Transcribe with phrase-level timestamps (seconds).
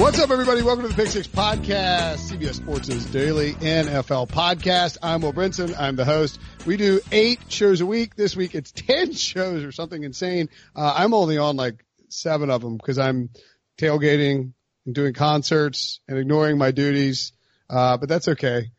[0.00, 0.62] What's up, everybody?
[0.62, 4.96] Welcome to the Pick Six Podcast, CBS Sports' daily NFL podcast.
[5.02, 5.78] I'm Will Brinson.
[5.78, 6.40] I'm the host.
[6.64, 8.16] We do eight shows a week.
[8.16, 10.48] This week it's 10 shows or something insane.
[10.74, 13.28] Uh, I'm only on like seven of them because I'm
[13.76, 14.54] tailgating
[14.86, 17.34] and doing concerts and ignoring my duties.
[17.68, 18.70] Uh, but that's okay.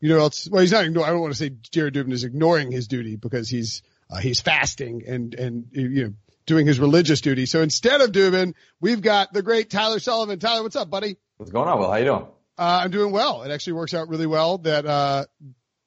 [0.00, 2.24] You know, else, well, he's not ignoring, I don't want to say Jared Dubin is
[2.24, 6.12] ignoring his duty because he's, uh, he's fasting and, and, you know,
[6.48, 7.46] doing his religious duty.
[7.46, 10.40] So instead of Dubin, we've got the great Tyler Sullivan.
[10.40, 11.16] Tyler, what's up, buddy?
[11.36, 11.90] What's going on, Will?
[11.90, 12.26] How you doing?
[12.56, 13.42] Uh, I'm doing well.
[13.42, 15.26] It actually works out really well that, uh,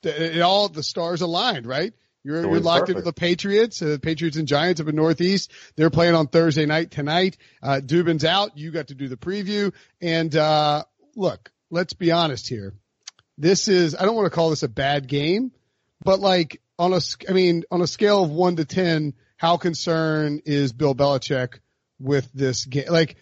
[0.04, 1.92] it, it all, the stars aligned, right?
[2.24, 3.00] You're, you're locked perfect.
[3.00, 5.52] into the Patriots, uh, Patriots and Giants up in Northeast.
[5.76, 7.38] They're playing on Thursday night tonight.
[7.62, 8.58] Uh, Dubin's out.
[8.58, 9.74] You got to do the preview.
[10.00, 10.84] And, uh,
[11.16, 12.74] look, let's be honest here.
[13.38, 15.52] This is, I don't want to call this a bad game,
[16.04, 20.44] but like on a, I mean, on a scale of one to 10, how concerned
[20.46, 21.62] is Bill Belichick
[22.00, 22.86] with this game?
[22.90, 23.16] Like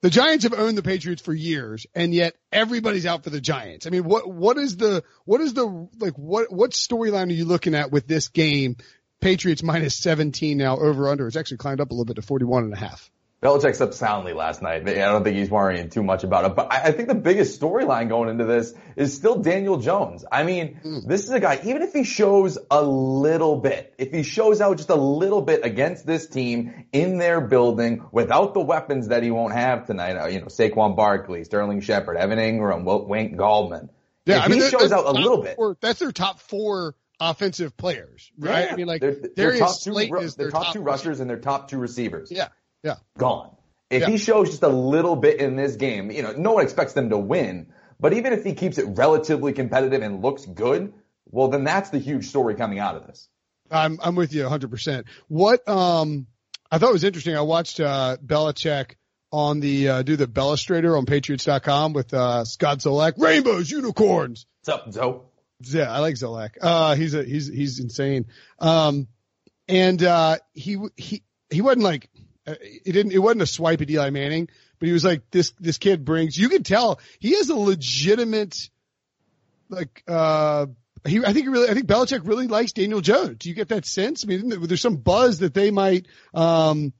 [0.00, 3.86] the Giants have owned the Patriots for years, and yet everybody's out for the Giants.
[3.86, 7.44] I mean, what what is the what is the like what what storyline are you
[7.44, 8.76] looking at with this game?
[9.20, 11.28] Patriots minus 17 now over under.
[11.28, 13.08] It's actually climbed up a little bit to 41 and a half.
[13.42, 14.88] Belichick slept soundly last night.
[14.88, 16.54] I don't think he's worrying too much about it.
[16.54, 20.24] But I think the biggest storyline going into this is still Daniel Jones.
[20.30, 21.08] I mean, mm.
[21.08, 24.76] this is a guy, even if he shows a little bit, if he shows out
[24.76, 29.32] just a little bit against this team in their building without the weapons that he
[29.32, 33.88] won't have tonight, uh, you know, Saquon Barkley, Sterling Shepard, Evan Engram, Wayne Gallman.
[34.24, 35.56] Yeah, if I mean, he shows out a little bit.
[35.56, 38.66] Four, that's their top four offensive players, right?
[38.66, 41.28] Yeah, I mean, like, they're, they're top two, is their top, top two rushers and
[41.28, 42.30] their top two receivers.
[42.30, 42.48] Yeah.
[42.82, 42.96] Yeah.
[43.18, 43.56] Gone.
[43.90, 44.08] If yeah.
[44.08, 47.10] he shows just a little bit in this game, you know, no one expects them
[47.10, 50.94] to win, but even if he keeps it relatively competitive and looks good,
[51.26, 53.28] well, then that's the huge story coming out of this.
[53.70, 55.04] I'm, I'm with you 100%.
[55.28, 56.26] What, um,
[56.70, 57.36] I thought was interesting.
[57.36, 58.94] I watched, uh, Belichick
[59.30, 63.14] on the, uh, do the Belestrator on patriots.com with, uh, Scott Zolak.
[63.18, 64.46] Rainbows, unicorns.
[64.60, 65.20] What's up, Zoe?
[65.60, 66.56] Yeah, I like Zolak.
[66.60, 68.26] Uh, he's a, he's, he's insane.
[68.58, 69.06] Um,
[69.68, 72.10] and, uh, he, he, he wasn't like,
[72.46, 74.48] it didn't, it wasn't a swipe at Eli Manning,
[74.78, 78.56] but he was like, this, this kid brings, you can tell he has a legitimate,
[79.68, 80.66] like, uh,
[81.06, 83.38] he, I think really, I think Belichick really likes Daniel Jones.
[83.38, 84.24] Do you get that sense?
[84.24, 86.92] I mean, there's some buzz that they might, um,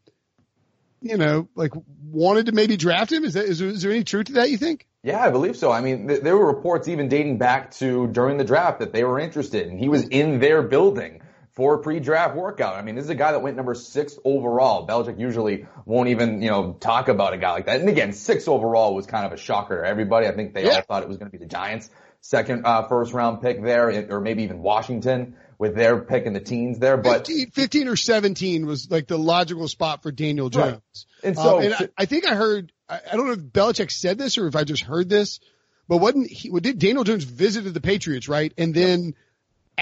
[1.00, 1.72] you know, like
[2.04, 3.24] wanted to maybe draft him.
[3.24, 4.50] Is that, is, is there any truth to that?
[4.50, 4.86] You think?
[5.02, 5.72] Yeah, I believe so.
[5.72, 9.02] I mean, th- there were reports even dating back to during the draft that they
[9.02, 12.76] were interested and he was in their building for a pre-draft workout.
[12.76, 14.86] I mean, this is a guy that went number six overall.
[14.86, 17.80] Belichick usually won't even, you know, talk about a guy like that.
[17.80, 20.26] And again, six overall was kind of a shocker to everybody.
[20.26, 20.76] I think they yeah.
[20.76, 21.90] all thought it was going to be the Giants
[22.22, 26.40] second, uh, first round pick there, or maybe even Washington with their pick in the
[26.40, 26.96] teens there.
[26.96, 30.80] But 15, 15 or 17 was like the logical spot for Daniel Jones.
[31.22, 31.28] Right.
[31.28, 33.90] And so, um, and I, I, think I heard, I, I don't know if Belichick
[33.90, 35.38] said this or if I just heard this,
[35.86, 38.54] but wasn't he, did Daniel Jones visited the Patriots, right?
[38.56, 39.14] And then, yep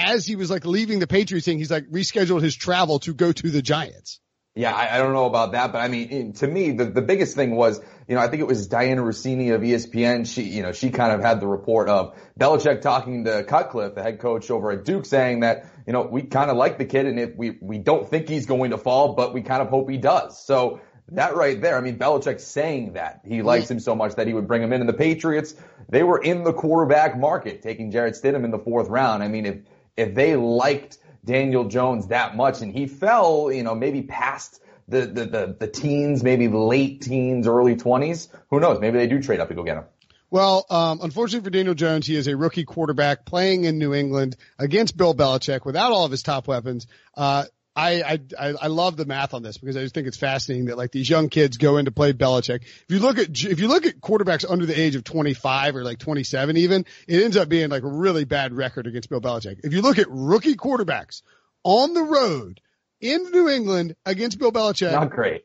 [0.00, 3.32] as he was like leaving the Patriots thing, he's like rescheduled his travel to go
[3.32, 4.20] to the Giants.
[4.56, 7.36] Yeah, I, I don't know about that, but I mean, to me, the, the biggest
[7.36, 10.26] thing was, you know, I think it was Dianna Russini of ESPN.
[10.26, 14.02] She, you know, she kind of had the report of Belichick talking to Cutcliffe, the
[14.02, 17.06] head coach over at Duke, saying that, you know, we kind of like the kid
[17.06, 19.88] and if we, we don't think he's going to fall, but we kind of hope
[19.88, 20.44] he does.
[20.44, 20.80] So
[21.12, 24.34] that right there, I mean, Belichick saying that he likes him so much that he
[24.34, 24.80] would bring him in.
[24.80, 25.54] And the Patriots,
[25.88, 29.22] they were in the quarterback market, taking Jarrett Stidham in the fourth round.
[29.22, 29.56] I mean, if,
[29.96, 35.02] if they liked Daniel Jones that much and he fell, you know, maybe past the,
[35.02, 38.80] the, the, the teens, maybe late teens, early twenties, who knows?
[38.80, 39.84] Maybe they do trade up to go get him.
[40.30, 44.36] Well, um, unfortunately for Daniel Jones, he is a rookie quarterback playing in New England
[44.58, 46.86] against Bill Belichick without all of his top weapons.
[47.16, 47.44] Uh,
[47.76, 50.76] I, I, I love the math on this because I just think it's fascinating that
[50.76, 52.62] like these young kids go in to play Belichick.
[52.62, 55.84] If you look at, if you look at quarterbacks under the age of 25 or
[55.84, 59.60] like 27 even, it ends up being like a really bad record against Bill Belichick.
[59.62, 61.22] If you look at rookie quarterbacks
[61.62, 62.60] on the road
[63.00, 64.92] in New England against Bill Belichick.
[64.92, 65.44] Not great.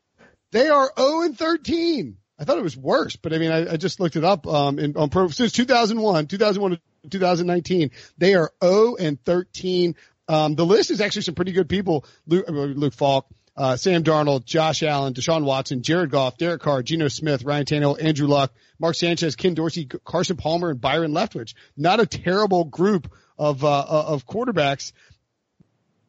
[0.52, 2.16] They are 0 and 13.
[2.38, 4.78] I thought it was worse, but I mean, I, I just looked it up, um,
[4.78, 9.96] in, on pro, since 2001, 2001 to 2019, they are 0 and 13
[10.28, 12.04] um, the list is actually some pretty good people.
[12.26, 13.26] Luke, uh, Luke Falk,
[13.56, 18.02] uh, Sam Darnold, Josh Allen, Deshaun Watson, Jared Goff, Derek Carr, Geno Smith, Ryan Tannehill,
[18.02, 21.54] Andrew Luck, Mark Sanchez, Ken Dorsey, Carson Palmer, and Byron Leftwich.
[21.76, 24.92] Not a terrible group of, uh, uh of quarterbacks.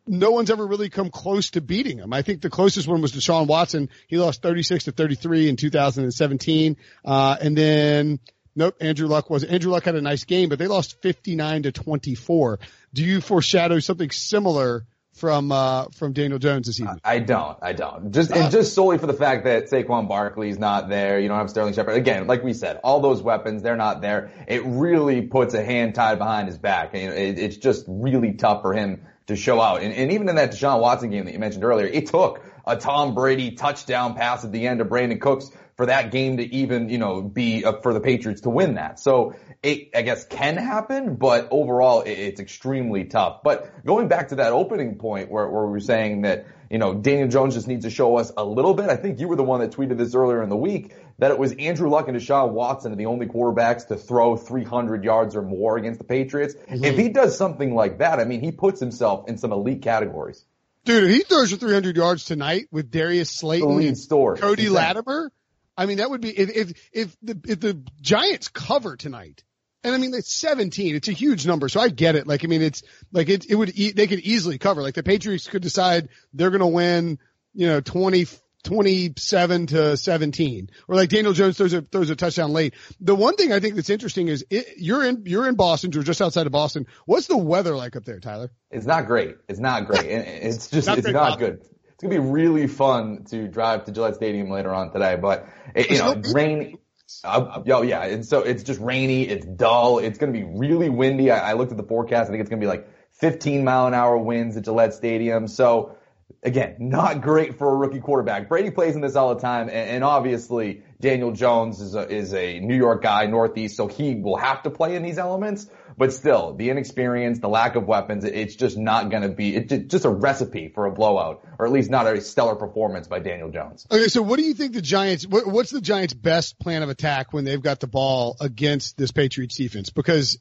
[0.10, 2.14] No one's ever really come close to beating them.
[2.14, 3.90] I think the closest one was Deshaun Watson.
[4.08, 6.78] He lost 36 to 33 in 2017.
[7.04, 8.20] Uh, and then
[8.58, 9.44] Nope, Andrew Luck was.
[9.44, 12.60] Andrew Luck had a nice game, but they lost 59 to 24.
[12.92, 17.00] Do you foreshadow something similar from uh, from Daniel Jones this evening?
[17.04, 17.56] I don't.
[17.62, 18.12] I don't.
[18.12, 21.20] Just and just solely for the fact that Saquon Barkley's not there.
[21.20, 21.98] You don't have Sterling Shepard.
[21.98, 24.32] Again, like we said, all those weapons they're not there.
[24.48, 26.96] It really puts a hand tied behind his back.
[26.96, 29.84] It, it's just really tough for him to show out.
[29.84, 32.76] And, and even in that Deshaun Watson game that you mentioned earlier, it took a
[32.76, 36.90] Tom Brady touchdown pass at the end of Brandin Cooks for that game to even,
[36.90, 39.00] you know, be uh, for the Patriots to win that.
[39.00, 43.44] So it, I guess, can happen, but overall it, it's extremely tough.
[43.44, 46.96] But going back to that opening point where, where we were saying that, you know,
[46.96, 48.90] Daniel Jones just needs to show us a little bit.
[48.90, 51.38] I think you were the one that tweeted this earlier in the week that it
[51.38, 55.44] was Andrew Luck and Deshaun Watson are the only quarterbacks to throw 300 yards or
[55.44, 56.56] more against the Patriots.
[56.56, 56.84] Mm-hmm.
[56.84, 60.44] If he does something like that, I mean, he puts himself in some elite categories.
[60.86, 65.32] Dude, if he throws for 300 yards tonight with Darius Slayton, and Cody Latimer,
[65.78, 69.44] I mean, that would be if if if the if the Giants cover tonight.
[69.84, 70.96] And I mean, it's 17.
[70.96, 71.70] It's a huge number.
[71.70, 72.28] So I get it.
[72.28, 72.82] Like, I mean, it's
[73.14, 74.82] like it, it would, e- they could easily cover.
[74.82, 77.20] Like the Patriots could decide they're going to win,
[77.54, 78.26] you know, 20,
[78.64, 82.74] 27 to 17 or like Daniel Jones throws a, throws a touchdown late.
[83.00, 85.92] The one thing I think that's interesting is it, you're in, you're in Boston.
[85.94, 86.88] You're just outside of Boston.
[87.06, 88.52] What's the weather like up there, Tyler?
[88.72, 89.38] It's not great.
[89.48, 90.06] It's not great.
[90.08, 91.62] It's just, not it's not good
[91.98, 95.18] it's gonna be really fun to drive to Gillette Stadium later on today.
[95.20, 96.78] But it, you know, rain.
[97.24, 99.28] Uh, oh yeah, and so it's just rainy.
[99.28, 99.98] It's dull.
[99.98, 101.32] It's gonna be really windy.
[101.32, 102.28] I, I looked at the forecast.
[102.28, 105.48] I think it's gonna be like 15 mile an hour winds at Gillette Stadium.
[105.48, 105.98] So
[106.44, 108.48] again, not great for a rookie quarterback.
[108.48, 112.34] Brady plays in this all the time, and, and obviously Daniel Jones is a, is
[112.34, 115.70] a New York guy, Northeast, so he will have to play in these elements.
[115.98, 119.92] But still, the inexperience, the lack of weapons, it's just not going to be, it's
[119.92, 123.50] just a recipe for a blowout, or at least not a stellar performance by Daniel
[123.50, 123.86] Jones.
[123.92, 126.90] Okay, so what do you think the Giants, what, what's the Giants' best plan of
[126.90, 129.90] attack when they've got the ball against this Patriots defense?
[129.90, 130.38] Because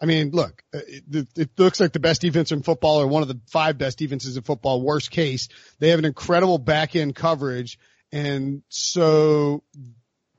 [0.00, 3.28] I mean, look, it, it, looks like the best defense in football or one of
[3.28, 4.82] the five best defenses in football.
[4.82, 5.48] Worst case,
[5.78, 7.78] they have an incredible back end coverage.
[8.16, 9.62] And so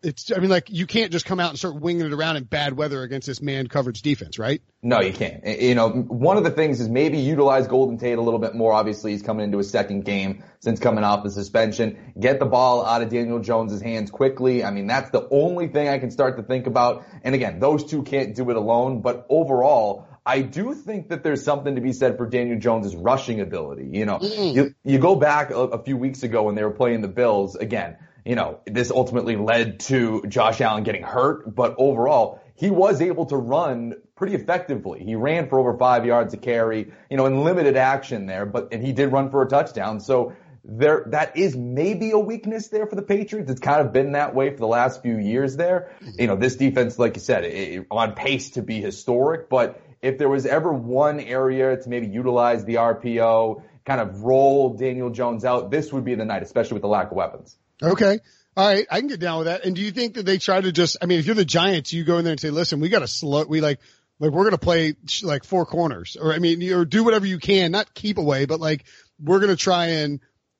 [0.02, 2.44] it's, I mean, like you can't just come out and start winging it around in
[2.44, 4.62] bad weather against this man coverage defense, right?
[4.82, 5.42] No, you can't.
[5.44, 8.56] Eh, you know, one of the things is maybe utilize Golden Tate a little bit
[8.56, 8.74] more.
[8.74, 12.14] Obviously, he's coming into his second game since coming off the suspension.
[12.20, 14.64] Get the ball out of Daniel Jones's hands quickly.
[14.64, 17.06] I mean, that's the only thing I can start to think about.
[17.24, 21.44] And again, those two can't do it alone, but overall, I do think that there's
[21.44, 23.90] something to be said for Daniel Jones' rushing ability.
[23.94, 24.54] You know, mm.
[24.54, 27.56] you, you go back a, a few weeks ago when they were playing the Bills
[27.56, 33.02] again you know, this ultimately led to Josh Allen getting hurt, but overall, he was
[33.02, 35.02] able to run pretty effectively.
[35.04, 38.74] He ran for over five yards a carry, you know, in limited action there, but,
[38.74, 40.02] and he did run for a touchdown.
[40.02, 40.34] So
[40.66, 43.50] there, that is maybe a weakness there for the Patriots.
[43.50, 45.96] It's kind of been that way for the last few years there.
[46.19, 50.18] You know, this defense, like you said, it, on pace to be historic, but if
[50.18, 55.45] there was ever one area to maybe utilize the RPO, kind of roll Daniel Jones
[55.45, 57.57] out, this would be the night, especially with the lack of weapons.
[57.81, 58.19] Okay.
[58.56, 58.85] All right.
[58.89, 59.66] I can get down with that.
[59.66, 61.94] And do you think that they try to just, I mean, if you're the Giants,
[61.94, 63.80] you go in there and say, listen, we got to slow, we like,
[64.19, 67.39] like we're going to play like four corners or I mean, or do whatever you
[67.39, 68.85] can, not keep away, but like
[69.19, 70.19] we're going to try and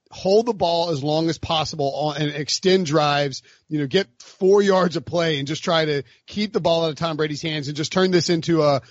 [0.10, 4.62] hold the ball as long as possible on, and extend drives, you know, get four
[4.62, 7.68] yards of play and just try to keep the ball out of Tom Brady's hands
[7.68, 8.82] and just turn this into a,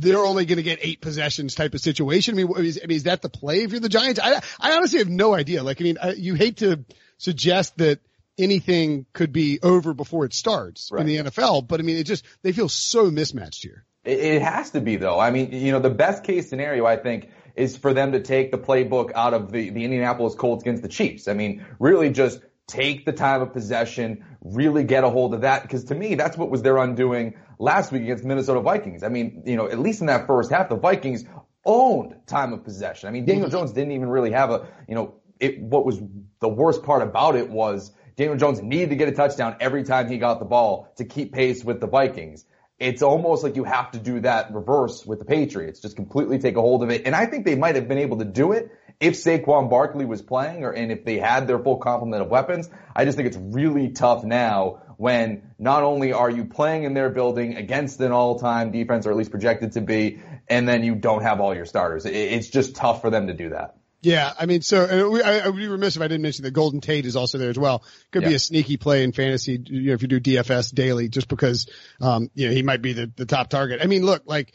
[0.00, 2.34] they're only going to get eight possessions type of situation.
[2.34, 4.20] I mean, is, I mean, is that the play if you're the Giants?
[4.22, 5.62] I, I honestly have no idea.
[5.62, 6.84] Like, I mean, I, you hate to,
[7.20, 8.00] suggest that
[8.38, 11.02] anything could be over before it starts right.
[11.02, 11.68] in the NFL.
[11.68, 13.84] But I mean, it just, they feel so mismatched here.
[14.02, 15.20] It has to be though.
[15.20, 18.50] I mean, you know, the best case scenario, I think, is for them to take
[18.50, 21.28] the playbook out of the, the Indianapolis Colts against the Chiefs.
[21.28, 22.40] I mean, really just
[22.70, 25.62] take the time of possession, really get a hold of that.
[25.62, 29.02] Because to me, that's what was their undoing last week against Minnesota Vikings.
[29.02, 31.24] I mean, you know, at least in that first half, the Vikings
[31.64, 33.08] owned time of possession.
[33.08, 33.56] I mean, Daniel mm-hmm.
[33.58, 36.00] Jones didn't even really have a, you know, it, what was
[36.40, 40.08] the worst part about it was Daniel Jones needed to get a touchdown every time
[40.08, 42.44] he got the ball to keep pace with the Vikings.
[42.78, 46.56] It's almost like you have to do that reverse with the Patriots, just completely take
[46.56, 47.02] a hold of it.
[47.04, 50.20] And I think they might have been able to do it if Saquon Barkley was
[50.20, 52.68] playing or, and if they had their full complement of weapons.
[52.94, 57.08] I just think it's really tough now when not only are you playing in their
[57.08, 61.22] building against an all-time defense, or at least projected to be, and then you don't
[61.22, 62.04] have all your starters.
[62.04, 63.76] It's just tough for them to do that.
[64.02, 64.84] Yeah, I mean, so
[65.22, 67.50] I, I would be remiss if I didn't mention that Golden Tate is also there
[67.50, 67.82] as well.
[68.10, 68.28] Could yeah.
[68.30, 71.66] be a sneaky play in fantasy, you know, if you do DFS daily, just because,
[72.00, 73.80] um, you know, he might be the, the top target.
[73.82, 74.52] I mean, look, like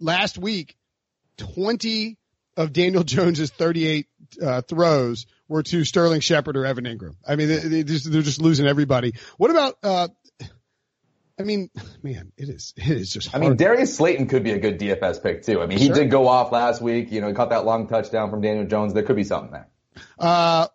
[0.00, 0.76] last week,
[1.38, 2.16] 20
[2.56, 4.06] of Daniel Jones's 38
[4.42, 7.16] uh, throws were to Sterling Shepard or Evan Engram.
[7.26, 9.14] I mean, they, they just, they're just losing everybody.
[9.36, 10.08] What about, uh,
[11.38, 11.70] I mean,
[12.02, 13.28] man, it is it is just.
[13.28, 13.42] Hard.
[13.42, 15.60] I mean, Darius Slayton could be a good DFS pick too.
[15.60, 15.96] I mean, he sure.
[15.96, 17.10] did go off last week.
[17.10, 18.94] You know, he caught that long touchdown from Daniel Jones.
[18.94, 19.68] There could be something there.
[20.18, 20.68] Uh,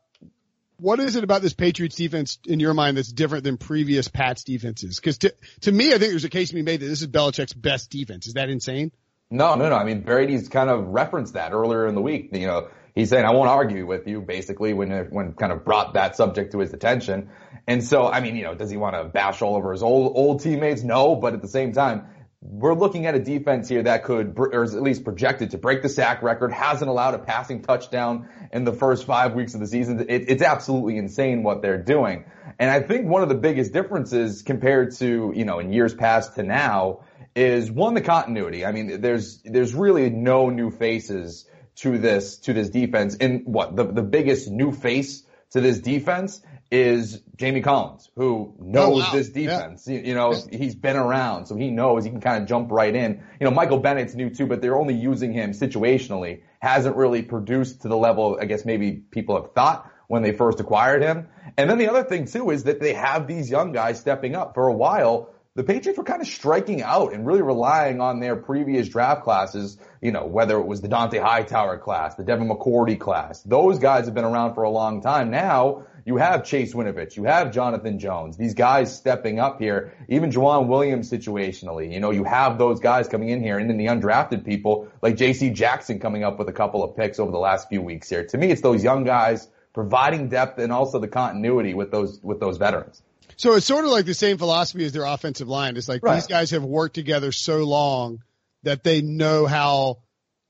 [0.77, 4.43] what is it about this Patriots defense in your mind that's different than previous Pats
[4.43, 4.98] defenses?
[4.98, 7.07] Because to to me, I think there's a case to be made that this is
[7.07, 8.27] Belichick's best defense.
[8.27, 8.91] Is that insane?
[9.31, 9.75] No, no, no.
[9.75, 12.29] I mean, Brady's kind of referenced that earlier in the week.
[12.31, 15.93] You know, he's saying, I won't argue with you, basically, when, when kind of brought
[15.93, 17.29] that subject to his attention.
[17.67, 20.13] And so, I mean, you know, does he want to bash all over his old,
[20.15, 20.81] old teammates?
[20.81, 22.07] No, but at the same time,
[22.41, 25.83] we're looking at a defense here that could, or is at least projected to break
[25.83, 29.67] the sack record, hasn't allowed a passing touchdown in the first five weeks of the
[29.67, 30.00] season.
[30.09, 32.25] It, it's absolutely insane what they're doing.
[32.57, 36.36] And I think one of the biggest differences compared to, you know, in years past
[36.36, 37.01] to now
[37.36, 38.65] is one, the continuity.
[38.65, 41.45] I mean, there's, there's really no new faces
[41.79, 43.15] to this to this defense.
[43.15, 48.63] And what the the biggest new face to this defense is Jamie Collins, who oh,
[48.63, 49.12] knows oh, wow.
[49.12, 49.88] this defense.
[49.88, 49.95] Yeah.
[49.95, 50.57] You, you, know, yeah.
[50.57, 53.24] he's been around, so he knows he can kind of jump right in.
[53.39, 56.41] You know, Michael Bennett's new too, but they're only using him situationally.
[56.59, 60.59] Hasn't really produced to the level, I guess maybe people have thought when they first
[60.59, 61.29] acquired him.
[61.57, 64.53] And then the other thing too is that they have these young guys stepping up.
[64.53, 68.37] For a while, the Patriots were kind of striking out and really relying on their
[68.37, 72.97] previous draft classes, you know, whether it was the Dont'a Hightower class, the Devin McCourty
[72.97, 73.43] class.
[73.43, 75.31] Those guys have been around for a long time.
[75.31, 80.31] Now you have Chase Winovich, you have Jonathan Jones, these guys stepping up here, even
[80.31, 81.91] Joejuan Williams situationally.
[81.91, 85.17] You know, you have those guys coming in here and then the undrafted people like
[85.17, 88.23] JC Jackson coming up with a couple of picks over the last few weeks here.
[88.23, 92.39] To me, it's those young guys providing depth and also the continuity with those, with
[92.39, 93.03] those veterans.
[93.39, 95.77] So it's sort of like the same philosophy as their offensive line.
[95.77, 96.15] It's like right.
[96.15, 98.22] these guys have worked together so long
[98.63, 100.00] that they know how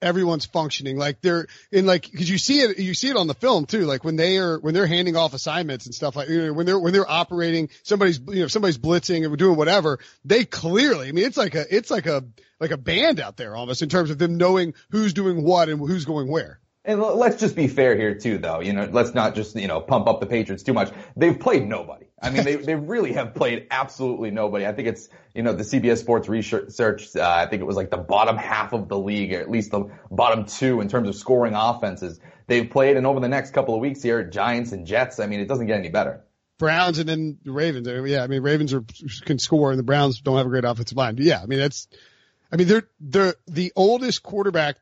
[0.01, 0.98] everyone's functioning.
[0.98, 3.81] Like they're in like, cause you see it, you see it on the film too.
[3.81, 6.65] Like when they are, when they're handing off assignments and stuff like, you know, when
[6.65, 11.12] they're, when they're operating, somebody's, you know, somebody's blitzing and doing whatever, they clearly, I
[11.12, 12.25] mean, it's like a, it's like a,
[12.60, 15.79] like a band out there almost in terms of them knowing who's doing what and
[15.79, 16.60] who's going where.
[16.86, 18.62] And let's just be fair here too, though.
[18.62, 20.91] You know, let's not just, you know, pump up the Patriots too much.
[21.15, 22.05] They've played nobody.
[22.21, 24.65] I mean, they, they really have played absolutely nobody.
[24.65, 27.91] I think it's, you know, the CBS Sports research, uh, I think it was like
[27.91, 31.15] the bottom half of the league, or at least the bottom two in terms of
[31.15, 32.98] scoring offenses they've played.
[32.98, 35.67] And over the next couple of weeks here, Giants and Jets, I mean, it doesn't
[35.67, 36.24] get any better.
[36.57, 37.88] Browns and then the Ravens.
[37.88, 38.83] Yeah, I mean, Ravens are,
[39.25, 41.15] can score and the Browns don't have a great offensive line.
[41.15, 41.88] But yeah, I mean, that's,
[42.51, 44.77] I mean, they're, they're the oldest quarterback.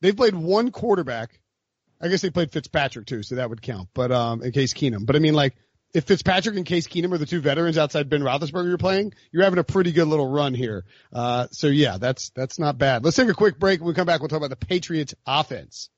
[0.00, 1.40] They've played one quarterback
[2.00, 3.88] I guess they played Fitzpatrick too, so that would count.
[3.94, 5.06] But um, in Case Keenum.
[5.06, 5.54] But I mean, like
[5.94, 9.44] if Fitzpatrick and Case Keenum are the two veterans outside Ben Roethlisberger you're playing, you're
[9.44, 10.84] having a pretty good little run here.
[11.12, 13.04] Uh, so yeah, that's that's not bad.
[13.04, 13.80] Let's take a quick break.
[13.80, 15.88] When we come back, we'll talk about the Patriots offense.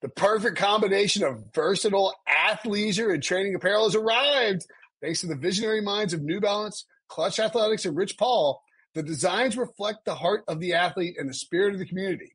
[0.00, 4.66] The perfect combination of versatile athleisure and training apparel has arrived.
[5.00, 8.62] Thanks to the visionary minds of New Balance, Clutch Athletics, and Rich Paul,
[8.94, 12.34] the designs reflect the heart of the athlete and the spirit of the community.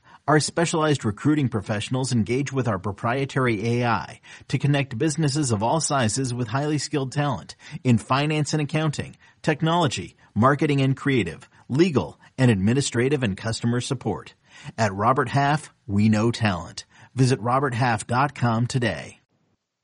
[0.27, 6.31] Our specialized recruiting professionals engage with our proprietary AI to connect businesses of all sizes
[6.31, 13.23] with highly skilled talent in finance and accounting, technology, marketing and creative, legal, and administrative
[13.23, 14.35] and customer support.
[14.77, 16.85] At Robert Half, we know talent.
[17.15, 19.19] Visit roberthalf.com today.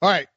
[0.04, 0.28] All right.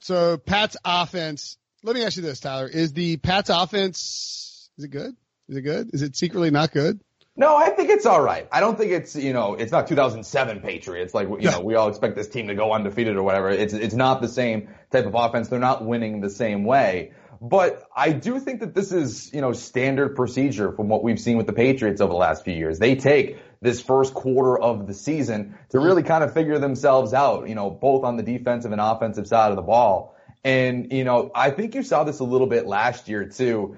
[0.00, 2.66] So Pat's offense, let me ask you this, Tyler.
[2.66, 5.14] Is the Pat's offense Is it good?
[5.50, 5.90] Is it good?
[5.92, 7.00] Is it secretly not good?
[7.36, 8.46] No, I think it's all right.
[8.52, 11.88] I don't think it's you know it's not 2007 Patriots like you know we all
[11.88, 13.50] expect this team to go undefeated or whatever.
[13.50, 15.48] It's it's not the same type of offense.
[15.48, 17.12] They're not winning the same way.
[17.40, 21.36] But I do think that this is you know standard procedure from what we've seen
[21.36, 22.78] with the Patriots over the last few years.
[22.78, 27.48] They take this first quarter of the season to really kind of figure themselves out.
[27.48, 30.14] You know both on the defensive and offensive side of the ball.
[30.44, 33.76] And you know I think you saw this a little bit last year too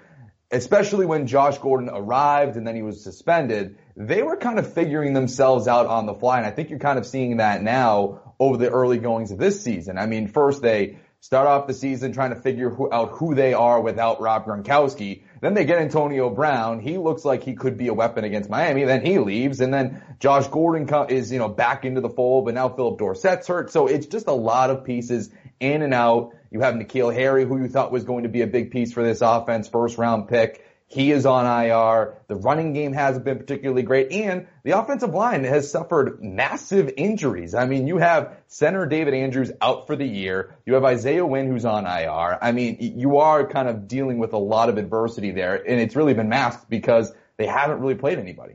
[0.51, 5.13] especially when Josh Gordon arrived and then he was suspended, they were kind of figuring
[5.13, 6.39] themselves out on the fly.
[6.39, 9.63] And I think you're kind of seeing that now over the early goings of this
[9.63, 9.99] season.
[9.99, 13.55] I mean, first they start off the season trying to figure who, out who they
[13.55, 15.25] are without Rob Gronkowski.
[15.41, 16.81] Then they get Antonio Brown.
[16.81, 18.85] He looks like he could be a weapon against Miami.
[18.85, 22.55] Then he leaves, and then Josh Gordon is you know back into the fold, but
[22.55, 23.71] now Philip Dorsett's hurt.
[23.71, 26.35] So it's just a lot of pieces in and out.
[26.51, 29.03] You have N'Keal Harry, who you thought was going to be a big piece for
[29.03, 30.65] this offense, first round pick.
[30.89, 32.15] He is on IR.
[32.29, 37.55] The running game hasn't been particularly great and the offensive line has suffered massive injuries.
[37.55, 40.55] I mean, you have center David Andrews out for the year.
[40.65, 42.39] You have Isaiah Wynn who's on IR.
[42.41, 45.97] I mean, you are kind of dealing with a lot of adversity there and it's
[45.97, 48.55] really been masked because they haven't really played anybody.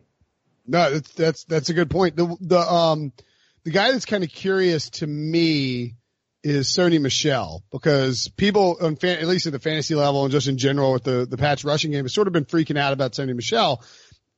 [0.65, 2.15] No, that's, that's, that's a good point.
[2.15, 3.11] The, the, um,
[3.63, 5.95] the guy that's kind of curious to me
[6.43, 10.93] is Sony Michel because people at least at the fantasy level and just in general
[10.93, 13.83] with the, the patch rushing game has sort of been freaking out about Sony Michel.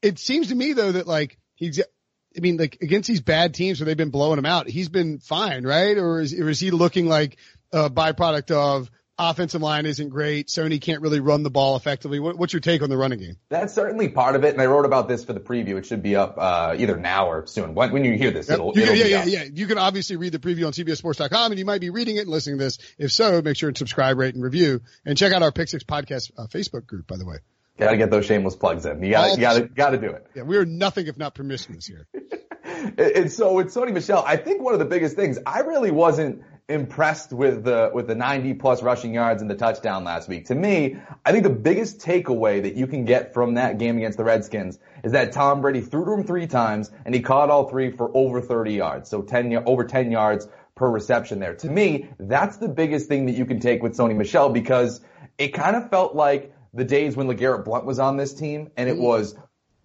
[0.02, 3.80] It seems to me though that like he's, I mean, like against these bad teams
[3.80, 5.98] where they've been blowing him out, he's been fine, right?
[5.98, 7.38] Or is, or is he looking like
[7.72, 10.48] a byproduct of offensive line isn't great.
[10.48, 12.20] Sony can't really run the ball effectively.
[12.20, 13.38] What, what's your take on the running game?
[13.50, 15.78] That's certainly part of it, and I wrote about this for the preview.
[15.78, 17.76] It should be up uh, either now or soon.
[17.76, 19.50] When, when you hear this, it'll, you it'll can, be yeah, yeah, yeah.
[19.54, 22.30] You can obviously read the preview on CBSSports.com, and you might be reading it and
[22.30, 22.78] listening to this.
[22.98, 25.84] If so, make sure to subscribe, rate, and review, and check out our Pick Six
[25.84, 27.08] Podcast uh, Facebook group.
[27.08, 27.38] By the way,
[27.78, 29.04] gotta get those shameless plugs in.
[29.04, 30.26] You gotta, you gotta, gotta do it.
[30.36, 32.08] Yeah, we are nothing if not permissionless here.
[32.98, 36.44] and so with Sony Michel, I think one of the biggest things I really wasn't
[36.70, 40.46] impressed with the with the 90 plus rushing yards and the touchdown last week.
[40.46, 44.18] To me, I think the biggest takeaway that you can get from that game against
[44.18, 47.70] the Redskins is that Tom Brady threw to him three times and he caught all
[47.70, 49.10] three for over 30 yards.
[49.10, 51.56] So 10 over 10 yards per reception there.
[51.56, 55.02] To me, that's the biggest thing that you can take with Sony Michel because
[55.38, 58.90] it kind of felt like the days when LeGarrette Blunt was on this team and
[58.90, 59.04] it mm-hmm.
[59.04, 59.36] was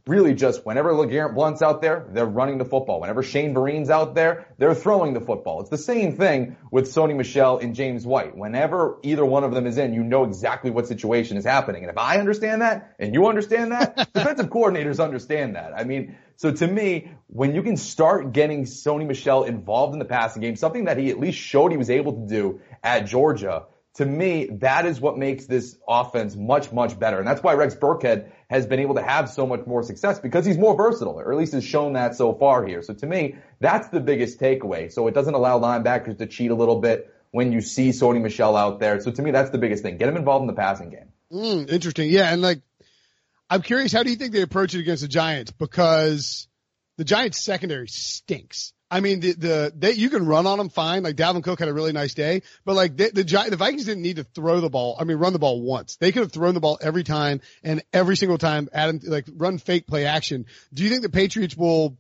[0.09, 3.01] really just whenever LeGarrette Blunt's out there, they're running the football.
[3.01, 5.61] Whenever Shane Vereen's out there, they're throwing the football.
[5.61, 8.37] It's the same thing with Sony Michel and James White.
[8.37, 11.83] Whenever either one of them is in, you know exactly what situation is happening.
[11.83, 15.75] And if I understand that and you understand that, defensive coordinators understand that.
[15.77, 20.07] I mean, so to me, when you can start getting Sony Michel involved in the
[20.07, 23.67] passing game, something that he at least showed he was able to do at Georgia,
[23.99, 27.19] to me, that is what makes this offense much, much better.
[27.19, 30.47] And that's why Rex Burkhead has been able to have so much more success because
[30.47, 32.81] he's more versatile, or at least has shown that so far here.
[32.81, 34.93] So to me, that's the biggest takeaway.
[34.93, 38.57] So it doesn't allow linebackers to cheat a little bit when you see Sony Michel
[38.57, 39.01] out there.
[39.01, 39.97] So to me, that's the biggest thing.
[39.97, 41.09] Get him involved in the passing game.
[41.33, 42.09] Mm, interesting.
[42.09, 42.33] Yeah.
[42.33, 42.61] And like,
[43.51, 45.51] I'm curious, how do you think they approach it against the Giants?
[45.51, 46.47] Because
[46.99, 48.73] the Giants secondary stinks.
[48.91, 51.03] I mean, the, the, they, you can run on them fine.
[51.03, 54.03] Like Dalvin Cook had a really nice day, but like the, the, the Vikings didn't
[54.03, 54.97] need to throw the ball.
[54.99, 55.97] I mean, run the ball once.
[55.97, 59.59] They could have thrown the ball every time and every single time Adam, like run
[59.59, 60.47] fake play action.
[60.73, 61.99] Do you think the Patriots will,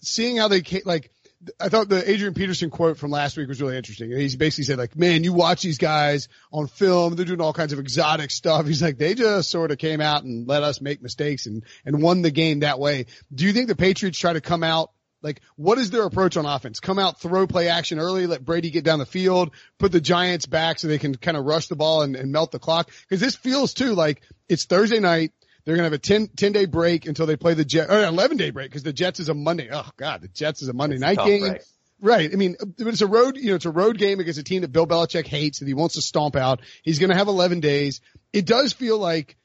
[0.00, 1.10] seeing how they, like,
[1.58, 4.10] I thought the Adrian Peterson quote from last week was really interesting.
[4.10, 7.16] He basically said like, man, you watch these guys on film.
[7.16, 8.66] They're doing all kinds of exotic stuff.
[8.66, 12.00] He's like, they just sort of came out and let us make mistakes and, and
[12.00, 13.06] won the game that way.
[13.34, 16.46] Do you think the Patriots try to come out like, what is their approach on
[16.46, 16.80] offense?
[16.80, 20.46] Come out, throw play action early, let Brady get down the field, put the Giants
[20.46, 22.90] back so they can kind of rush the ball and, and melt the clock.
[23.08, 25.32] Cause this feels too like it's Thursday night.
[25.64, 28.02] They're going to have a 10, 10 day break until they play the Jets, or
[28.02, 29.68] 11 day break because the Jets is a Monday.
[29.72, 31.48] Oh God, the Jets is a Monday it's night a game.
[31.48, 31.62] Break.
[32.00, 32.30] Right.
[32.32, 34.72] I mean, it's a road, you know, it's a road game against a team that
[34.72, 36.60] Bill Belichick hates that he wants to stomp out.
[36.82, 38.00] He's going to have 11 days.
[38.32, 39.36] It does feel like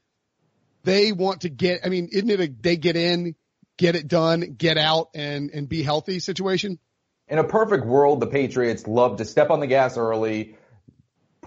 [0.83, 3.35] they want to get, I mean, isn't it a, they get in,
[3.77, 6.79] get it done, get out and, and be healthy situation?
[7.27, 10.55] In a perfect world, the Patriots love to step on the gas early,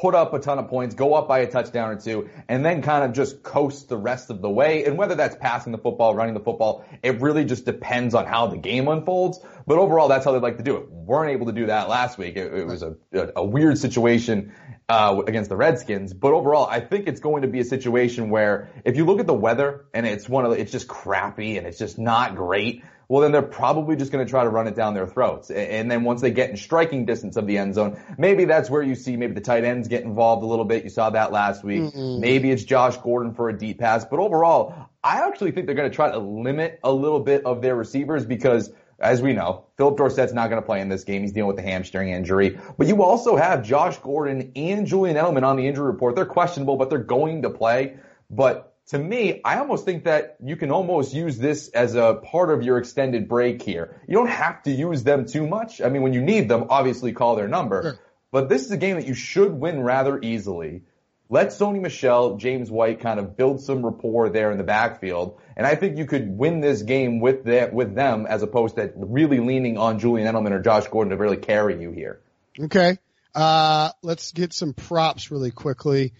[0.00, 2.80] put up a ton of points, go up by a touchdown or two, and then
[2.80, 4.84] kind of just coast the rest of the way.
[4.86, 8.46] And whether that's passing the football, running the football, it really just depends on how
[8.46, 9.40] the game unfolds.
[9.66, 10.90] But overall, that's how they'd like to do it.
[10.90, 12.36] Weren't able to do that last week.
[12.36, 12.96] It, it was a,
[13.36, 14.54] a, weird situation
[14.88, 16.14] uh, against the Redskins.
[16.14, 19.26] But overall, I think it's going to be a situation where if you look at
[19.26, 22.82] the weather and it's one of the, it's just crappy and it's just not great.
[23.11, 25.51] Well then they're probably just going to try to run it down their throats.
[25.51, 28.83] And then once they get in striking distance of the end zone, maybe that's where
[28.83, 30.85] you see maybe the tight ends get involved a little bit.
[30.85, 31.83] You saw that last week.
[31.83, 32.20] Mm-mm.
[32.20, 35.90] Maybe it's Josh Gordon for a deep pass, but overall, I actually think they're going
[35.90, 39.96] to try to limit a little bit of their receivers because as we know, Philip
[39.96, 41.23] Dorsett's not going to play in this game.
[41.23, 42.61] He's dealing with a hamstring injury.
[42.79, 46.14] But you also have Josh Gordon and Julian Edelman on the injury report.
[46.14, 47.96] They're questionable, but they're going to play.
[48.31, 52.50] But to me, I almost think that you can almost use this as a part
[52.50, 54.00] of your extended break here.
[54.09, 55.81] You don't have to use them too much.
[55.81, 57.83] I mean, when you need them, obviously call their number.
[57.83, 57.98] Sure.
[58.33, 60.83] But this is a game that you should win rather easily.
[61.29, 65.38] Let Sony Michel, James White kind of build some rapport there in the backfield.
[65.57, 68.90] And I think you could win this game with that, with them as opposed to
[68.96, 72.20] really leaning on Julian Edelman or Josh Gordon to really carry you here.
[72.59, 72.98] Okay.
[73.37, 76.12] Uh, let's get some props really quickly.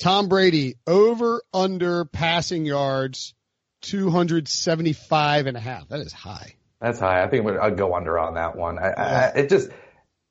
[0.00, 3.34] Tom Brady over under passing yards
[3.82, 5.88] 275 and a half.
[5.88, 6.54] That is high.
[6.80, 7.22] That's high.
[7.22, 8.78] I think I'd go under on that one.
[8.78, 9.68] I, I, it just,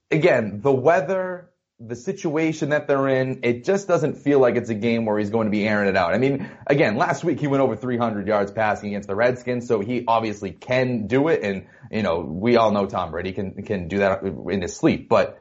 [0.09, 4.75] again, the weather, the situation that they're in, it just doesn't feel like it's a
[4.75, 6.15] game where he's going to be airing it out.
[6.15, 9.81] I mean, again, last week he went over 300 yards passing against the Redskins, so
[9.81, 11.43] he obviously can do it.
[11.43, 15.07] And, you know, we all know Tom Brady can, can do that in his sleep,
[15.07, 15.39] but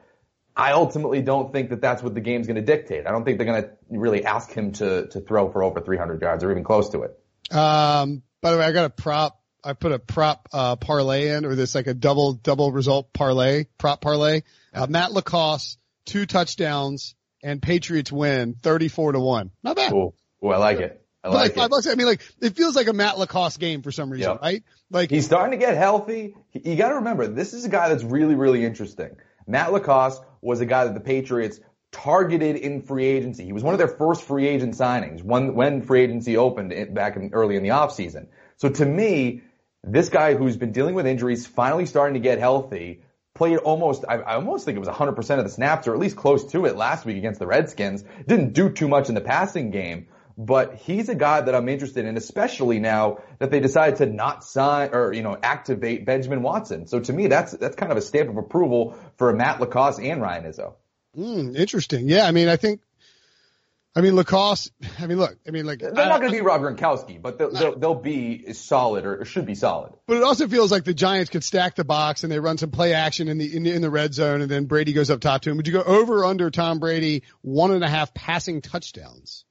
[0.59, 3.07] I ultimately don't think that that's what the game's going to dictate.
[3.07, 6.21] I don't think they're going to really ask him to, to throw for over 300
[6.21, 7.55] yards or even close to it.
[7.55, 9.41] Um, by the way, I got a prop.
[9.63, 13.65] I put a prop, uh, parlay in or this like a double, double result parlay,
[13.77, 14.41] prop parlay.
[14.73, 15.77] Uh, Matt LaCosse
[16.09, 19.51] two touchdowns, and Patriots win 34 to 1.
[19.63, 19.91] Not bad.
[19.91, 20.15] Cool.
[20.43, 21.05] Ooh, I like it.
[21.23, 21.87] I like, like five bucks.
[21.87, 24.41] I mean, like it feels like a Matt LaCosse game for some reason, yep.
[24.41, 24.63] right?
[24.89, 26.35] Like he's starting to get healthy.
[26.53, 29.17] You got to remember, this is a guy that's really, really interesting.
[29.45, 31.59] Matt LaCosse was a guy that the Patriots
[31.91, 33.45] targeted in free agency.
[33.45, 37.15] He was one of their first free agent signings when when free agency opened back
[37.15, 38.27] in, early in the offseason.
[38.57, 39.41] So to me,
[39.83, 43.01] this guy who's been dealing with injuries, finally starting to get healthy,
[43.33, 46.17] played almost, I, I almost think it was 100% of the snaps or at least
[46.17, 48.03] close to it last week against the Redskins.
[48.27, 50.07] Didn't do too much in the passing game,
[50.39, 54.45] but he's a guy that I'm interested in, especially now that they decided to not
[54.45, 56.87] sign or, you know, activate Benjamin Watson.
[56.87, 60.21] So to me, that's, that's kind of a stamp of approval for Matt LaCosse and
[60.21, 60.75] Ryan Izzo.
[61.17, 62.07] Mm, interesting.
[62.07, 62.25] Yeah.
[62.25, 62.79] I mean, I think
[63.95, 65.79] I mean, LaCosse, I mean, look, I mean, like.
[65.79, 69.45] They're not going to be Rob Gronkowski, but they'll, they'll, they'll, be solid or should
[69.45, 69.91] be solid.
[70.07, 72.71] But it also feels like the Giants could stack the box and they run some
[72.71, 75.19] play action in the, in the, in the red zone and then Brady goes up
[75.19, 75.57] top to him.
[75.57, 79.43] Would you go over or under Tom Brady one and a half passing touchdowns?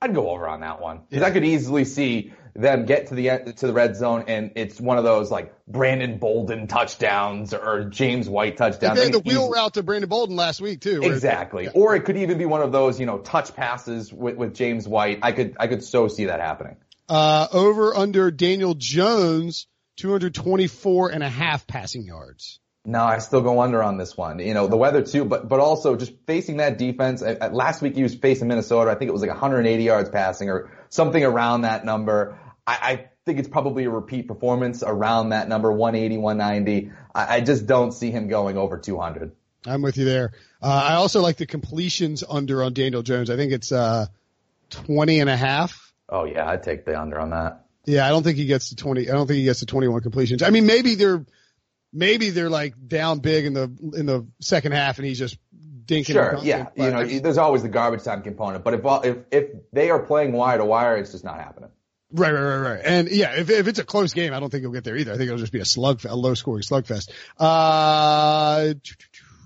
[0.00, 3.52] I'd go over on that one because I could easily see them get to the
[3.56, 8.28] to the red zone and it's one of those like Brandon Bolden touchdowns or James
[8.28, 8.98] White touchdowns.
[8.98, 11.02] They the wheel route to Brandon Bolden last week too.
[11.02, 11.64] Exactly.
[11.64, 11.70] Yeah.
[11.74, 14.86] Or it could even be one of those you know touch passes with, with James
[14.86, 15.20] White.
[15.22, 16.76] I could I could so see that happening.
[17.08, 22.60] Uh, over under Daniel Jones 224 and a half passing yards.
[22.88, 24.38] No, I still go under on this one.
[24.38, 27.20] You know, the weather too, but, but also just facing that defense.
[27.20, 28.90] last week he was facing Minnesota.
[28.90, 32.38] I think it was like 180 yards passing or something around that number.
[32.66, 36.90] I, I think it's probably a repeat performance around that number, 180, 190.
[37.14, 39.32] I, I just don't see him going over 200.
[39.66, 40.32] I'm with you there.
[40.62, 43.28] Uh, I also like the completions under on Daniel Jones.
[43.28, 44.06] I think it's, uh,
[44.70, 45.92] 20 and a half.
[46.08, 47.66] Oh yeah, I'd take the under on that.
[47.84, 49.10] Yeah, I don't think he gets to 20.
[49.10, 50.42] I don't think he gets to 21 completions.
[50.42, 51.26] I mean, maybe they're,
[51.92, 55.38] maybe they're like down big in the in the second half, and he's just
[55.84, 56.12] dinking.
[56.12, 56.68] Sure, yeah.
[56.76, 60.32] You know, there's always the garbage time component, but if if if they are playing
[60.32, 61.70] wire to wire, it's just not happening.
[62.10, 62.80] Right, right, right, right.
[62.84, 65.12] And yeah, if if it's a close game, I don't think he'll get there either.
[65.12, 67.10] I think it'll just be a slug, a low scoring slugfest.
[67.38, 68.72] Uh,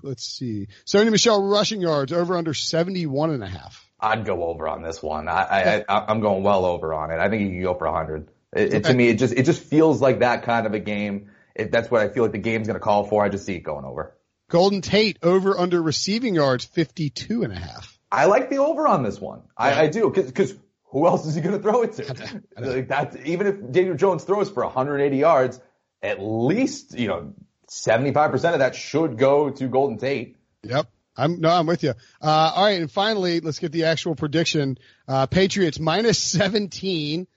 [0.01, 0.67] let's see.
[0.85, 3.89] Sony Michel rushing yards over under 71 and a half.
[3.99, 5.27] I'd go over on this one.
[5.29, 7.19] I, I, I'm going well over on it.
[7.19, 8.27] I think you can go for 100.
[8.53, 11.31] It, it, to me, it just, it just feels like that kind of a game
[11.55, 13.55] if that's what I feel like the game's going to call for, I just see
[13.55, 14.15] it going over.
[14.49, 17.97] Golden Tate over under receiving yards 52 and a half.
[18.11, 19.39] I like the over on this one.
[19.39, 19.65] Yeah.
[19.65, 20.53] I, I do because
[20.85, 22.41] who else is he going to throw it to?
[22.59, 25.59] like that, even if Daniel Jones throws for 180 yards,
[26.03, 27.33] at least you know
[27.71, 30.37] 75% of that should go to Golden Tate.
[30.61, 30.87] Yep.
[31.15, 31.93] I'm no, I'm with you.
[32.21, 34.77] Uh, all right, and finally, let's get the actual prediction.
[35.07, 37.27] Uh, Patriots minus 17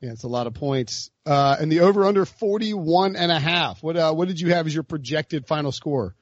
[0.00, 1.10] yeah, it's a lot of points.
[1.26, 3.82] Uh, and the over under 41 and a half.
[3.82, 6.14] What, uh, what did you have as your projected final score?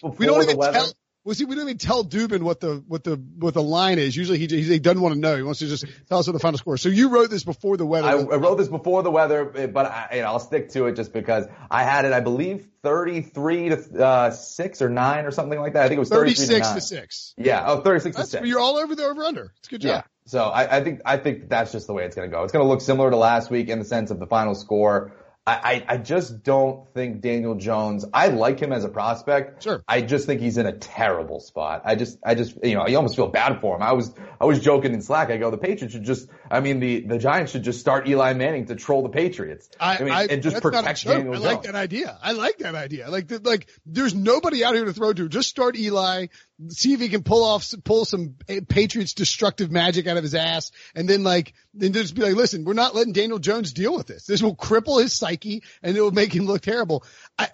[0.00, 0.78] Before we don't even weather.
[0.78, 0.92] tell,
[1.24, 4.16] well, see, we don't even tell Dubin what the, what the, what the line is.
[4.16, 5.36] Usually he, he doesn't want to know.
[5.36, 6.76] He wants to just tell us what the final score.
[6.76, 8.08] So you wrote this before the weather.
[8.08, 10.96] I, I wrote this before the weather, but I, you know, I'll stick to it
[10.96, 15.60] just because I had it, I believe, 33 to, uh, 6 or 9 or something
[15.60, 15.84] like that.
[15.84, 17.34] I think it was 36 to, to 6.
[17.38, 17.64] Yeah.
[17.66, 18.48] Oh, 36 That's, to 6.
[18.48, 19.52] You're all over the over under.
[19.58, 19.88] It's a good job.
[19.88, 20.02] Yeah.
[20.24, 22.44] So I, I think I think that's just the way it's going to go.
[22.44, 25.12] It's going to look similar to last week in the sense of the final score.
[25.44, 28.04] I, I just don't think Daniel Jones.
[28.14, 29.64] I like him as a prospect.
[29.64, 29.82] Sure.
[29.88, 31.82] I just think he's in a terrible spot.
[31.84, 33.82] I just, I just, you know, you almost feel bad for him.
[33.82, 35.30] I was, I was joking in Slack.
[35.30, 38.34] I go, the Patriots should just, I mean, the the Giants should just start Eli
[38.34, 39.70] Manning to troll the Patriots.
[39.80, 41.04] I, mean, I, and just that's not a protect.
[41.06, 41.44] Daniel I Jones.
[41.46, 42.18] like that idea.
[42.22, 43.08] I like that idea.
[43.08, 45.30] Like, the, like, there's nobody out here to throw to.
[45.30, 46.26] Just start Eli,
[46.68, 50.34] see if he can pull off, pull some eh, Patriots destructive magic out of his
[50.34, 53.96] ass, and then like, then just be like, listen, we're not letting Daniel Jones deal
[53.96, 54.26] with this.
[54.26, 57.02] This will cripple his psyche, and it will make him look terrible.
[57.38, 57.48] I,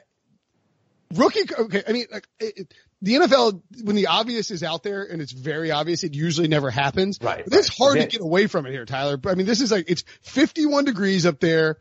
[1.15, 5.23] rookie, okay, I mean, like, it, the NFL, when the obvious is out there and
[5.23, 7.19] it's very obvious, it usually never happens.
[7.23, 7.77] Right, But it's right.
[7.79, 8.03] hard Yeah.
[8.05, 9.17] to get away from it here, Tyler.
[9.17, 11.79] But I mean, this is like, it's 51 degrees up there.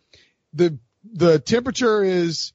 [0.53, 2.53] The, the temperature is,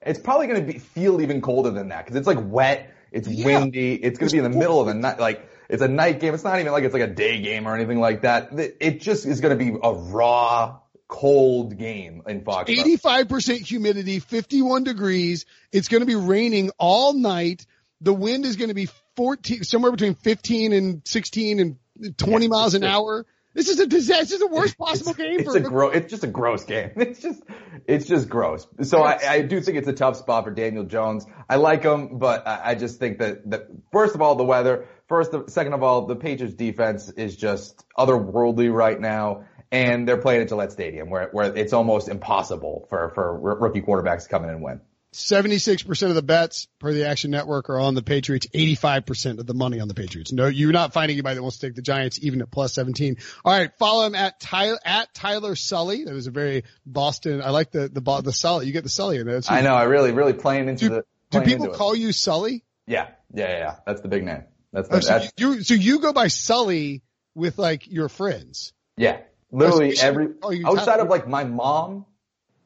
[0.00, 2.92] It's probably going to be feel even colder than that because it's like wet.
[3.12, 3.44] It's Yeah.
[3.44, 3.94] windy.
[3.94, 5.20] It's going to be in the middle of the night.
[5.20, 6.34] Like it's a night game.
[6.34, 8.48] It's not even like it's like a day game or anything like that.
[8.52, 12.98] It just is going to be a raw, cold game in Foxborough.
[12.98, 15.44] 85% humidity, 51 degrees.
[15.70, 17.66] It's going to be raining all night.
[18.02, 22.74] The wind is going to be 14, somewhere between 15 and 16 and 20 miles
[22.74, 23.26] an hour.
[23.54, 24.22] This is a disaster.
[24.22, 26.90] This is the worst possible game It's for a gro- It's just a gross game.
[26.96, 27.42] It's just,
[27.86, 28.66] it's just gross.
[28.82, 31.26] So I, I do think it's a tough spot for Daniel Jones.
[31.48, 34.88] I like him, but I, I just think that, that first of all, the weather.
[35.08, 39.44] First, of, second of all, the Patriots defense is just otherworldly right now.
[39.70, 43.80] And they're playing at Gillette Stadium where, where it's almost impossible for, for r- rookie
[43.82, 44.80] quarterbacks to come in and win.
[45.12, 49.54] 76% of the bets per the Action Network are on the Patriots, 85% of the
[49.54, 50.32] money on the Patriots.
[50.32, 53.18] No, you're not finding anybody that wants to take the Giants even at plus 17.
[53.44, 53.70] All right.
[53.78, 56.04] Follow him at Tyler, at Tyler Sully.
[56.04, 57.42] That was a very Boston.
[57.42, 58.66] I like the, the, the Sully.
[58.66, 59.40] You get the Sully in there.
[59.48, 59.74] I know.
[59.74, 61.04] I really, really playing into Do, the.
[61.30, 61.78] do people into it.
[61.78, 62.64] call you Sully?
[62.86, 63.76] Yeah, yeah, yeah, yeah.
[63.86, 64.44] That's the big name.
[64.72, 67.02] That's Oh, the, so that's you, so you go by Sully
[67.34, 68.72] with like your friends.
[68.96, 69.20] yeah.
[69.54, 72.06] Literally Oh, so every oh, outside of like my mom,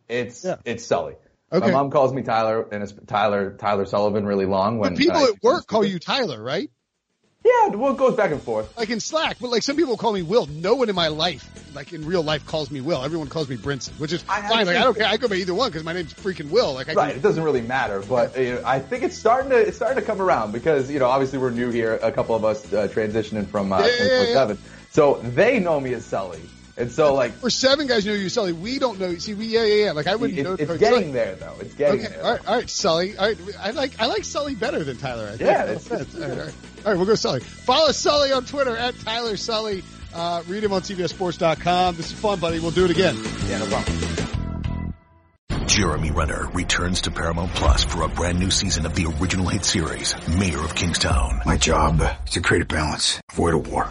[0.09, 0.59] it's Yeah.
[0.65, 1.17] it's Sully.
[1.53, 1.67] Okay.
[1.67, 4.79] My mom calls me Tyler, and it's Tyler Tyler Sullivan really long.
[4.79, 6.69] When But people uh, at work call you Tyler, right?
[7.45, 8.77] Yeah, well, it goes back and forth.
[8.77, 10.47] Like in Slack, but like some people call me Will.
[10.47, 13.05] No one in my life, like in real life, calls me Will.
[13.05, 14.67] Everyone calls me Brinson, which is I fine.
[14.67, 15.07] Like I don't care.
[15.07, 16.75] I go by either one because my name's freaking Will.
[16.75, 19.59] Like I Right, can, it doesn't really matter, but uh, I think it's starting to
[19.59, 22.01] it's starting to come around because you know obviously we're new here.
[22.03, 24.59] A couple of us uh, transitioning from uh, Yeah, yeah, yeah, 24/7,
[24.91, 26.43] so they know me as Sully,
[26.77, 28.53] and so like for seven guys you know you Sully.
[28.53, 29.17] We don't know.
[29.17, 29.93] See, we yeah yeah yeah.
[29.93, 30.55] Like I wouldn't it- know.
[30.55, 30.79] it's Sully.
[30.79, 31.55] getting there though.
[31.61, 32.25] It's getting Okay, there.
[32.25, 33.17] all right, all right, Sully.
[33.17, 35.25] All right, I like I like Sully better than Tyler.
[35.27, 35.41] I think.
[35.43, 36.15] Yeah, No it's- offense.
[36.15, 36.55] all, right, all, right.
[36.85, 37.41] all right, we'll go Sully.
[37.41, 39.83] Follow Sully on Twitter at Tyler Sully.
[40.15, 41.97] Uh, read him on CBSSports.com.
[41.97, 42.59] This is fun, buddy.
[42.59, 43.17] We'll do it again.
[43.49, 43.99] Yeah, no problem.
[45.67, 49.65] Jeremy Renner returns to Paramount Plus for a brand new season of the original hit
[49.65, 51.43] series, Mayor of Kingstown.
[51.45, 53.91] My job is to create a balance, avoid a war.